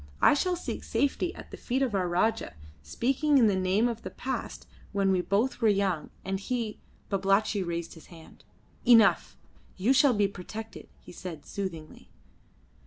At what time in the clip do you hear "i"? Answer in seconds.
0.19-0.33